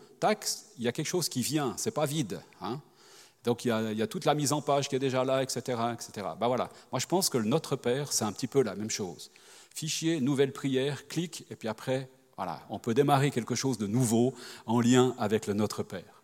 il 0.78 0.84
y 0.84 0.88
a 0.88 0.92
quelque 0.92 1.08
chose 1.08 1.30
qui 1.30 1.42
vient, 1.42 1.74
c'est 1.78 1.92
pas 1.92 2.06
vide. 2.06 2.42
Hein. 2.62 2.80
Donc 3.44 3.66
il 3.66 3.68
y, 3.70 4.02
a, 4.02 4.08
toute 4.08 4.26
la 4.26 4.36
mise 4.36 4.54
en 4.54 4.62
page 4.62 4.88
qui 4.88 4.96
est 4.96 5.00
déjà 5.00 5.26
là, 5.26 5.44
etc. 5.44 5.62
etc. 5.94 6.28
Ben 6.40 6.48
voilà. 6.48 6.70
Moi 6.92 7.00
je 7.00 7.08
pense 7.08 7.30
que 7.30 7.38
le 7.38 7.46
Notre 7.46 7.76
Père, 7.76 8.12
c'est 8.14 8.26
un 8.26 8.32
petit 8.32 8.48
peu 8.48 8.64
la 8.64 8.76
même 8.76 8.90
chose. 8.90 9.32
Fichier, 9.76 10.22
nouvelle 10.22 10.54
prière, 10.54 11.08
clic, 11.08 11.46
et 11.50 11.56
puis 11.56 11.68
après, 11.68 12.10
voilà, 12.38 12.62
on 12.70 12.80
peut 12.80 12.94
démarrer 12.94 13.32
quelque 13.32 13.56
chose 13.56 13.78
de 13.78 13.88
nouveau 13.88 14.34
en 14.66 14.80
lien 14.80 15.16
avec 15.18 15.48
le 15.48 15.54
Notre 15.54 15.84
Père. 15.84 16.24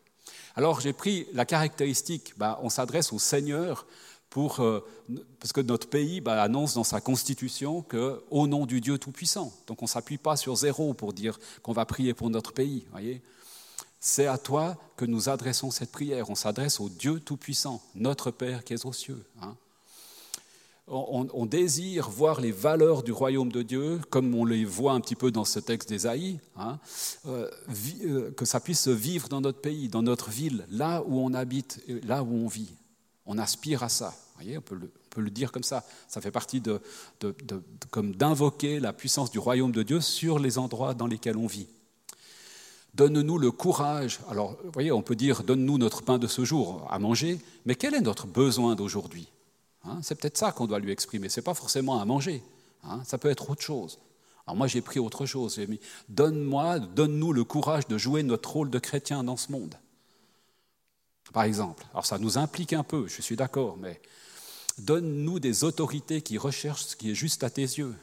Alors 0.56 0.80
j'ai 0.80 0.94
pris 0.94 1.28
la 1.34 1.46
caractéristique, 1.46 2.34
ben, 2.38 2.58
on 2.62 2.70
s'adresse 2.70 3.14
au 3.14 3.20
Seigneur 3.20 3.86
pour, 4.30 4.60
euh, 4.60 4.86
parce 5.40 5.54
que 5.54 5.62
notre 5.62 5.90
pays 5.90 6.22
ben, 6.22 6.38
annonce 6.38 6.76
dans 6.76 6.84
sa 6.84 7.02
constitution 7.02 7.82
que 7.82 8.24
au 8.30 8.48
nom 8.48 8.66
du 8.66 8.82
Dieu 8.82 8.98
Tout-Puissant. 8.98 9.52
Donc 9.68 9.82
on 9.82 9.86
ne 9.86 9.90
s'appuie 9.90 10.18
pas 10.18 10.38
sur 10.38 10.56
zéro 10.56 10.94
pour 10.94 11.14
dire 11.14 11.40
qu'on 11.64 11.74
va 11.74 11.86
prier 11.86 12.14
pour 12.14 12.30
notre 12.30 12.54
pays. 12.54 12.86
Voyez 12.92 13.22
c'est 14.00 14.28
à 14.28 14.38
toi 14.38 14.78
que 14.96 15.06
nous 15.06 15.30
adressons 15.30 15.72
cette 15.72 15.92
prière. 15.92 16.30
On 16.30 16.36
s'adresse 16.36 16.80
au 16.80 16.90
Dieu 16.90 17.20
Tout-Puissant, 17.20 17.82
notre 17.96 18.32
Père 18.32 18.64
qui 18.64 18.74
est 18.74 18.86
aux 18.86 18.94
cieux. 18.94 19.24
Hein. 19.42 19.56
On, 20.92 21.46
désire 21.46 22.10
voir 22.10 22.42
les 22.42 22.52
valeurs 22.52 23.04
du 23.04 23.12
royaume 23.12 23.52
de 23.52 23.62
Dieu, 23.62 24.02
comme 24.10 24.34
on 24.34 24.44
les 24.44 24.66
voit 24.66 24.94
un 24.94 25.02
petit 25.02 25.16
peu 25.16 25.30
dans 25.30 25.46
ce 25.46 25.60
texte 25.60 25.90
d'Ésaïe, 25.90 26.40
hein, 26.58 26.80
euh, 27.28 27.48
euh, 28.04 28.32
que 28.32 28.44
ça 28.44 28.60
puisse 28.60 28.82
se 28.82 28.90
vivre 28.90 29.30
dans 29.30 29.40
notre 29.40 29.62
pays, 29.62 29.88
dans 29.88 30.02
notre 30.02 30.32
ville, 30.32 30.66
là 30.72 31.04
où 31.06 31.20
on 31.20 31.36
habite, 31.36 31.80
là 32.08 32.24
où 32.24 32.34
on 32.34 32.48
vit. 32.48 32.74
On 33.28 33.38
aspire 33.38 33.84
à 33.84 33.90
ça. 33.90 34.16
Voyez, 34.34 34.58
on, 34.58 34.62
peut 34.62 34.80
le, 35.22 35.30
dire 35.30 35.52
comme 35.52 35.62
ça. 35.62 35.86
Ça 36.08 36.22
fait 36.22 36.32
partie 36.32 36.60
de, 36.60 36.82
comme 37.92 38.16
d'invoquer 38.16 38.80
la 38.80 38.92
puissance 38.92 39.30
du 39.30 39.38
royaume 39.38 39.72
de 39.72 39.84
Dieu 39.84 40.02
sur 40.02 40.40
les 40.40 40.58
endroits 40.58 40.96
dans 40.96 41.06
lesquels 41.06 41.38
on 41.38 41.46
vit. 41.46 41.68
Donne-nous 42.96 43.38
le 43.38 43.52
courage. 43.52 44.20
Alors, 44.30 44.58
vous 44.64 44.72
voyez, 44.72 44.92
on 44.92 45.02
peut 45.02 45.16
dire 45.16 45.44
donne-nous 45.44 45.78
notre 45.78 46.02
pain 46.02 46.18
de 46.18 46.28
ce 46.28 46.44
jour 46.44 46.88
à 46.90 47.00
manger, 47.00 47.40
mais 47.66 47.76
quel 47.76 47.94
est 47.94 48.02
notre 48.02 48.28
besoin 48.28 48.76
d'aujourd'hui 48.76 49.28
hein, 49.86 50.00
C'est 50.02 50.16
peut-être 50.16 50.38
ça 50.38 50.52
qu'on 50.52 50.68
doit 50.68 50.80
lui 50.80 50.92
exprimer. 50.92 51.30
Ce 51.30 51.40
n'est 51.40 51.44
pas 51.44 51.54
forcément 51.54 52.02
à 52.02 52.06
manger. 52.06 52.44
Hein, 52.84 53.02
ça 53.06 53.18
peut 53.18 53.30
être 53.30 53.50
autre 53.50 53.62
chose. 53.62 54.00
Alors 54.48 54.58
moi, 54.58 54.68
j'ai 54.68 54.82
pris 54.82 55.00
autre 55.00 55.26
chose. 55.26 55.56
J'ai 55.56 55.68
mis 55.68 55.80
donne-moi, 56.10 56.80
donne-nous 56.80 57.34
le 57.34 57.44
courage 57.44 57.88
de 57.88 57.98
jouer 57.98 58.24
notre 58.24 58.52
rôle 58.52 58.70
de 58.70 58.80
chrétien 58.80 59.24
dans 59.24 59.38
ce 59.38 59.52
monde. 59.52 59.76
Par 61.32 61.44
exemple. 61.44 61.86
Alors 61.92 62.06
ça 62.06 62.18
nous 62.18 62.38
implique 62.38 62.74
un 62.74 62.84
peu, 62.84 63.08
je 63.08 63.22
suis 63.22 63.36
d'accord, 63.36 63.78
mais 63.78 64.02
donne-nous 64.80 65.40
des 65.40 65.64
autorités 65.64 66.22
qui 66.22 66.38
recherchent 66.38 66.86
ce 66.86 66.96
qui 66.96 67.12
est 67.12 67.16
juste 67.16 67.44
à 67.44 67.50
tes 67.50 67.62
yeux. 67.62 67.96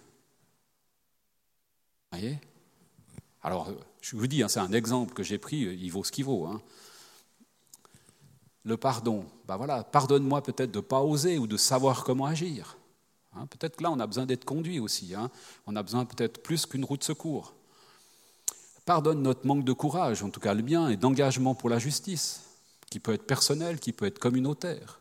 Voyez? 2.13 2.39
Alors, 3.47 3.71
je 4.01 4.17
vous 4.17 4.27
dis, 4.27 4.43
hein, 4.43 4.49
c'est 4.49 4.59
un 4.59 4.73
exemple 4.73 5.15
que 5.15 5.23
j'ai 5.23 5.39
pris, 5.39 5.59
il 5.59 5.89
vaut 5.91 6.03
ce 6.03 6.11
qu'il 6.11 6.25
vaut. 6.25 6.47
Hein. 6.47 6.61
Le 8.65 8.77
pardon, 8.77 9.25
ben 9.47 9.57
voilà, 9.57 9.85
pardonne-moi 9.85 10.43
peut-être 10.43 10.73
de 10.73 10.79
ne 10.79 10.83
pas 10.83 11.01
oser 11.01 11.39
ou 11.39 11.47
de 11.47 11.57
savoir 11.57 12.03
comment 12.03 12.27
agir. 12.27 12.77
Hein. 13.37 13.47
peut-être 13.47 13.77
que 13.77 13.85
là, 13.85 13.93
on 13.93 14.01
a 14.01 14.07
besoin 14.09 14.27
d'être 14.27 14.45
conduit 14.45 14.81
aussi. 14.81 15.15
On 15.69 15.77
a 15.77 15.83
besoin 15.85 16.05
peut-être 16.07 16.43
plus 16.43 16.67
qu'une 16.67 16.85
roue 16.85 16.97
de 16.97 17.05
secours. 17.05 17.55
Pardonne 18.85 19.23
notre 19.23 19.47
manque 19.47 19.63
de 19.63 19.73
courage, 19.73 20.25
en 20.25 20.31
tout 20.31 20.41
cas 20.41 20.53
le 20.53 20.63
bien, 20.63 20.89
et 20.89 20.97
d'engagement 20.97 21.55
pour 21.55 21.71
la 21.71 21.79
justice, 21.79 22.43
qui 22.91 22.99
peut 22.99 23.13
être 23.13 23.29
personnel, 23.29 23.79
qui 23.79 23.93
peut 23.93 24.07
être 24.07 24.19
communautaire. 24.19 24.99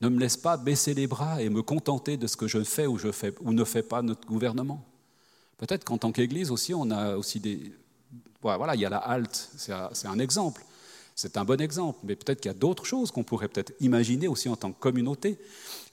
Ne 0.00 0.08
me 0.08 0.18
laisse 0.18 0.38
pas 0.38 0.56
baisser 0.56 0.94
les 0.94 1.06
bras 1.06 1.42
et 1.42 1.50
me 1.50 1.60
contenter 1.60 2.16
de 2.16 2.26
ce 2.26 2.38
que 2.38 2.48
je 2.48 2.64
fais 2.64 2.86
ou, 2.86 2.96
je 2.96 3.12
fais, 3.12 3.34
ou 3.42 3.52
ne 3.52 3.64
fais 3.64 3.82
pas 3.82 4.00
notre 4.00 4.26
gouvernement. 4.26 4.82
Peut-être 5.58 5.84
qu'en 5.84 5.98
tant 5.98 6.12
qu'Église 6.12 6.50
aussi, 6.50 6.74
on 6.74 6.90
a 6.90 7.16
aussi 7.16 7.40
des, 7.40 7.72
voilà, 8.42 8.74
il 8.74 8.80
y 8.80 8.84
a 8.84 8.90
la 8.90 8.98
halte, 8.98 9.50
c'est 9.56 10.06
un 10.06 10.18
exemple. 10.18 10.62
C'est 11.18 11.38
un 11.38 11.46
bon 11.46 11.58
exemple, 11.62 11.98
mais 12.04 12.14
peut-être 12.14 12.42
qu'il 12.42 12.50
y 12.50 12.54
a 12.54 12.58
d'autres 12.58 12.84
choses 12.84 13.10
qu'on 13.10 13.22
pourrait 13.22 13.48
peut-être 13.48 13.72
imaginer 13.80 14.28
aussi 14.28 14.50
en 14.50 14.56
tant 14.56 14.70
que 14.70 14.78
communauté. 14.78 15.38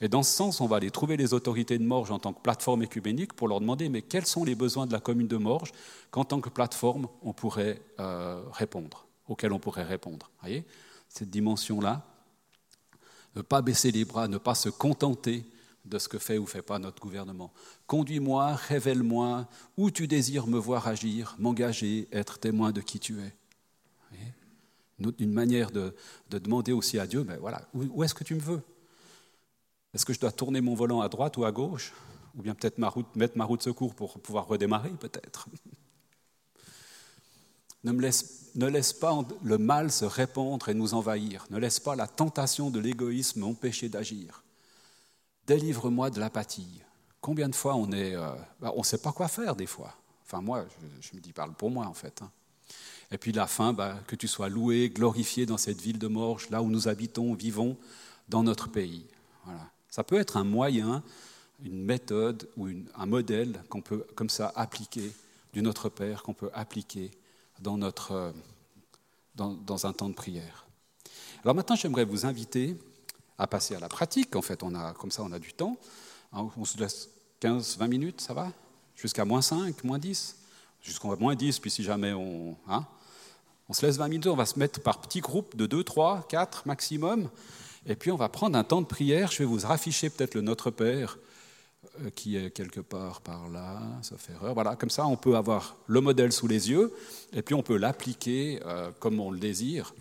Et 0.02 0.10
dans 0.10 0.22
ce 0.22 0.34
sens, 0.36 0.60
on 0.60 0.68
va 0.68 0.76
aller 0.76 0.92
trouver 0.92 1.16
les 1.16 1.34
autorités 1.34 1.78
de 1.78 1.86
Morges 1.86 2.12
en 2.12 2.20
tant 2.20 2.34
que 2.34 2.42
plateforme 2.42 2.84
écuménique 2.84 3.32
pour 3.32 3.48
leur 3.48 3.62
demander 3.62 3.88
mais 3.88 4.02
quels 4.02 4.26
sont 4.26 4.44
les 4.44 4.54
besoins 4.54 4.86
de 4.86 4.92
la 4.92 5.00
commune 5.00 5.30
de 5.30 5.38
Morges 5.38 5.72
qu'en 6.12 6.26
tant 6.26 6.42
que 6.42 6.50
plateforme 6.50 7.08
on 7.22 7.32
pourrait 7.32 7.80
euh, 8.02 8.44
répondre, 8.52 9.08
auxquels 9.30 9.54
on 9.54 9.60
pourrait 9.60 9.86
répondre. 9.86 10.30
Voyez? 10.42 10.66
Cette 11.08 11.30
dimension-là, 11.30 12.06
ne 13.38 13.42
pas 13.42 13.62
baisser 13.62 13.92
les 13.92 14.04
bras, 14.04 14.28
ne 14.28 14.38
pas 14.38 14.56
se 14.56 14.68
contenter 14.68 15.46
de 15.86 16.00
ce 16.00 16.08
que 16.08 16.18
fait 16.18 16.38
ou 16.38 16.46
fait 16.46 16.62
pas 16.62 16.80
notre 16.80 17.02
gouvernement. 17.02 17.52
Conduis-moi, 17.88 18.56
révèle-moi 18.56 19.48
où 19.78 19.92
tu 19.92 20.08
désires 20.08 20.48
me 20.48 20.58
voir 20.58 20.88
agir, 20.88 21.36
m'engager, 21.40 22.08
être 22.12 22.40
témoin 22.40 22.72
de 22.72 22.82
qui 22.82 23.00
tu 23.00 23.20
es. 23.20 23.36
Une 25.20 25.34
manière 25.34 25.72
de, 25.72 25.94
demander 26.30 26.72
aussi 26.72 27.00
à 27.00 27.08
Dieu, 27.08 27.26
mais 27.28 27.36
voilà, 27.38 27.68
où, 27.74 28.04
est-ce 28.04 28.14
que 28.14 28.24
tu 28.24 28.36
me 28.36 28.40
veux? 28.40 28.62
Est-ce 29.94 30.06
que 30.06 30.14
je 30.14 30.20
dois 30.20 30.32
tourner 30.32 30.62
mon 30.62 30.76
volant 30.76 31.02
à 31.02 31.10
droite 31.10 31.36
ou 31.38 31.46
à 31.46 31.52
gauche? 31.52 31.94
Ou 32.38 32.42
bien 32.42 32.56
peut-être 32.56 32.78
mettre 33.16 33.38
ma 33.38 33.46
roue 33.46 33.58
de 33.58 33.64
secours 33.64 33.94
pour 33.94 34.20
pouvoir 34.20 34.48
redémarrer, 34.48 34.92
peut-être? 34.92 35.48
Ne, 37.84 37.92
laisse, 37.92 38.52
ne 38.56 38.68
laisse 38.68 38.94
pas 38.94 39.20
le 39.44 39.58
mal 39.58 39.92
se 39.92 40.06
répandre 40.06 40.70
et 40.70 40.74
nous 40.74 40.94
envahir. 40.94 41.46
Ne 41.50 41.58
laisse 41.58 41.80
pas 41.80 41.96
la 41.96 42.08
tentation 42.08 42.70
de 42.70 42.80
l'égoïsme 42.80 43.42
m'empêcher 43.42 43.90
d'agir. 43.90 44.43
Délivre-moi 45.48 46.10
de 46.10 46.20
l'apathie. 46.20 46.82
Combien 47.20 47.50
de 47.50 47.56
fois 47.56 47.76
on 47.76 47.92
est, 47.92 48.16
euh, 48.16 48.32
bah, 48.60 48.72
on 48.76 48.80
ne 48.80 48.84
sait 48.84 48.98
pas 48.98 49.12
quoi 49.12 49.28
faire 49.28 49.56
des 49.56 49.66
fois. 49.66 49.94
Enfin 50.26 50.42
moi, 50.42 50.66
je, 51.02 51.16
me 51.16 51.22
dis 51.22 51.34
parle 51.34 51.54
pour 51.54 51.70
moi 51.70 51.86
en 51.86 51.94
fait. 51.94 52.22
Hein. 52.22 52.32
Et 53.12 53.18
puis 53.18 53.32
la 53.32 53.48
fin, 53.48 53.74
bah, 53.74 54.00
que 54.08 54.16
tu 54.16 54.28
sois 54.28 54.50
loué, 54.50 54.90
glorifié 54.90 55.46
dans 55.46 55.58
cette 55.58 55.82
ville 55.82 56.00
de 56.00 56.08
Morges, 56.08 56.50
là 56.50 56.62
où 56.62 56.70
nous 56.70 56.88
habitons, 56.88 57.34
vivons, 57.34 57.78
dans 58.30 58.44
notre 58.44 58.70
pays. 58.70 59.06
Voilà. 59.46 59.70
Ça 59.90 60.04
peut 60.04 60.16
être 60.18 60.38
un 60.38 60.44
moyen, 60.44 61.04
une 61.64 61.84
méthode 61.84 62.50
ou 62.58 62.70
un 62.96 63.06
modèle 63.06 63.62
qu'on 63.70 63.82
peut 63.82 64.06
comme 64.16 64.30
ça 64.30 64.52
appliquer 64.56 65.12
du 65.54 65.62
Notre 65.62 65.90
Père, 65.90 66.24
qu'on 66.24 66.34
peut 66.34 66.50
appliquer 66.54 67.12
dans, 67.60 67.78
notre, 67.78 68.12
euh, 68.14 68.32
dans, 69.36 69.54
dans 69.54 69.86
un 69.86 69.94
temps 69.94 70.10
de 70.10 70.16
prière. 70.16 70.66
Alors 71.44 71.56
maintenant, 71.56 71.76
j'aimerais 71.76 72.06
vous 72.06 72.26
inviter 72.26 72.78
à 73.38 73.48
passer 73.48 73.76
à 73.76 73.80
la 73.80 73.90
pratique. 73.90 74.36
En 74.36 74.42
fait, 74.42 74.64
on 74.64 74.76
a, 74.76 74.94
comme 74.94 75.12
ça, 75.12 75.24
on 75.24 75.32
a 75.32 75.40
du 75.40 75.54
temps. 75.54 75.78
Hein, 76.34 76.50
on 76.58 76.66
se 76.66 76.78
laisse 76.78 77.10
15, 77.40 77.78
20 77.78 77.88
minutes, 77.88 78.22
ça 78.22 78.34
va? 78.34 78.52
Jusqu'à 78.96 79.26
moins 79.26 79.42
5, 79.42 79.84
moins 79.84 80.00
10 80.00 80.38
Jusqu'à 80.82 81.08
moins 81.16 81.36
10, 81.36 81.60
puis 81.60 81.72
si 81.72 81.84
jamais 81.84 82.14
on... 82.14 82.58
Hein? 82.68 82.86
On 83.70 83.74
se 83.74 83.86
laisse 83.86 83.98
20 83.98 84.10
minutes, 84.10 84.28
on 84.28 84.36
va 84.36 84.46
se 84.46 84.60
mettre 84.60 84.82
par 84.82 85.00
petits 85.00 85.22
groupes 85.22 85.56
de 85.56 85.66
2, 85.66 85.84
3, 85.84 86.28
4 86.28 86.68
maximum, 86.68 87.30
et 87.86 87.96
puis 87.96 88.12
on 88.12 88.18
va 88.18 88.28
prendre 88.28 88.58
un 88.58 88.64
temps 88.64 88.82
de 88.82 88.86
prière. 88.86 89.32
Je 89.32 89.40
vais 89.40 89.46
vous 89.46 89.60
rafficher 89.60 90.10
peut-être 90.10 90.36
le 90.36 90.42
Notre 90.42 90.70
Père 90.72 91.18
euh, 92.02 92.10
qui 92.10 92.36
est 92.38 92.52
quelque 92.52 92.82
part 92.82 93.22
par 93.22 93.50
là, 93.50 93.82
ça 94.02 94.18
fait 94.18 94.34
erreur. 94.34 94.54
Voilà, 94.54 94.76
comme 94.76 94.90
ça, 94.90 95.06
on 95.06 95.16
peut 95.16 95.38
avoir 95.38 95.76
le 95.88 96.02
modèle 96.02 96.32
sous 96.32 96.48
les 96.48 96.70
yeux 96.70 96.94
et 97.32 97.42
puis 97.42 97.56
on 97.56 97.64
peut 97.64 97.78
l'appliquer 97.78 98.60
euh, 98.66 98.92
comme 99.00 99.20
on 99.20 99.32
le 99.32 99.40
désire 99.40 99.94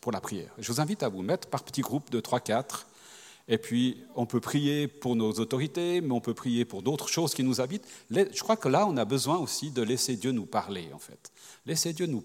pour 0.00 0.12
la 0.12 0.20
prière. 0.20 0.50
Je 0.58 0.70
vous 0.72 0.80
invite 0.80 1.02
à 1.02 1.08
vous 1.08 1.22
mettre 1.22 1.48
par 1.48 1.62
petits 1.62 1.80
groupes 1.80 2.10
de 2.10 2.20
3-4 2.20 2.84
et 3.46 3.58
puis, 3.58 3.98
on 4.14 4.24
peut 4.24 4.40
prier 4.40 4.88
pour 4.88 5.16
nos 5.16 5.32
autorités, 5.32 6.00
mais 6.00 6.12
on 6.12 6.20
peut 6.20 6.32
prier 6.32 6.64
pour 6.64 6.82
d'autres 6.82 7.08
choses 7.08 7.34
qui 7.34 7.44
nous 7.44 7.60
habitent. 7.60 7.86
Je 8.10 8.40
crois 8.40 8.56
que 8.56 8.68
là, 8.68 8.86
on 8.86 8.96
a 8.96 9.04
besoin 9.04 9.36
aussi 9.36 9.70
de 9.70 9.82
laisser 9.82 10.16
Dieu 10.16 10.32
nous 10.32 10.46
parler, 10.46 10.88
en 10.94 10.98
fait. 10.98 11.30
Laissez 11.66 11.92
Dieu 11.92 12.06
nous 12.06 12.24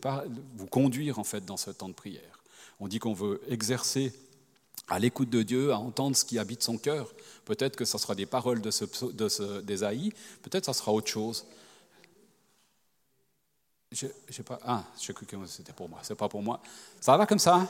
vous 0.56 0.68
conduire, 0.68 1.20
en 1.20 1.26
fait, 1.26 1.44
dans 1.44 1.58
ce 1.58 1.72
temps 1.72 1.90
de 1.90 1.94
prière. 1.94 2.40
On 2.80 2.88
dit 2.88 3.00
qu'on 3.00 3.14
veut 3.14 3.42
exercer 3.50 4.14
à 4.88 4.98
l'écoute 4.98 5.30
de 5.30 5.44
Dieu, 5.44 5.74
à 5.74 5.78
entendre 5.78 6.16
ce 6.16 6.24
qui 6.24 6.40
habite 6.40 6.64
son 6.64 6.78
cœur. 6.78 7.14
Peut-être 7.44 7.76
que 7.76 7.86
ce 7.86 7.98
sera 7.98 8.16
des 8.16 8.26
paroles 8.26 8.62
de, 8.62 8.72
ce, 8.72 8.86
peut-être 8.86 10.66
que 10.66 10.74
ce 10.74 10.80
sera 10.80 10.94
autre 10.94 11.10
chose. 11.10 11.46
Je, 13.92 14.42
pas, 14.44 14.60
ah, 14.66 14.84
je 15.02 15.12
que 15.12 15.26
c'était 15.48 15.74
pour 15.74 15.90
moi, 15.90 16.00
c'est 16.04 16.16
pas 16.16 16.30
pour 16.30 16.44
moi. 16.44 16.62
Ça 17.02 17.18
va 17.18 17.26
comme 17.26 17.40
ça 17.40 17.56
hein? 17.56 17.68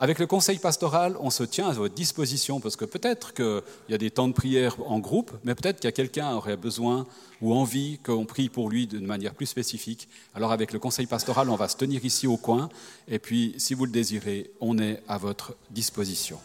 Avec 0.00 0.20
le 0.20 0.28
conseil 0.28 0.58
pastoral, 0.58 1.16
on 1.18 1.30
se 1.30 1.42
tient 1.42 1.68
à 1.68 1.72
votre 1.72 1.94
disposition 1.94 2.60
parce 2.60 2.76
que 2.76 2.84
peut-être 2.84 3.34
qu'il 3.34 3.62
y 3.88 3.94
a 3.94 3.98
des 3.98 4.12
temps 4.12 4.28
de 4.28 4.32
prière 4.32 4.76
en 4.86 5.00
groupe, 5.00 5.32
mais 5.42 5.56
peut-être 5.56 5.80
qu'il 5.80 5.86
y 5.86 5.88
a 5.88 5.92
quelqu'un 5.92 6.30
qui 6.30 6.36
aurait 6.36 6.56
besoin 6.56 7.04
ou 7.42 7.52
envie 7.52 7.98
qu'on 7.98 8.24
prie 8.24 8.48
pour 8.48 8.70
lui 8.70 8.86
d'une 8.86 9.06
manière 9.06 9.34
plus 9.34 9.46
spécifique. 9.46 10.08
Alors 10.34 10.52
avec 10.52 10.72
le 10.72 10.78
conseil 10.78 11.06
pastoral, 11.06 11.50
on 11.50 11.56
va 11.56 11.66
se 11.66 11.76
tenir 11.76 12.04
ici 12.04 12.28
au 12.28 12.36
coin 12.36 12.68
et 13.08 13.18
puis 13.18 13.54
si 13.58 13.74
vous 13.74 13.86
le 13.86 13.90
désirez, 13.90 14.52
on 14.60 14.78
est 14.78 15.02
à 15.08 15.18
votre 15.18 15.56
disposition. 15.70 16.38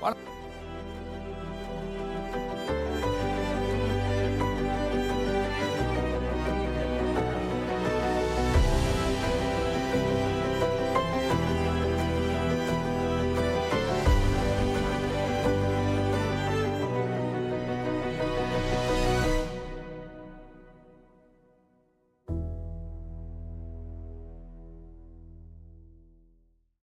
Voilà. 0.00 0.16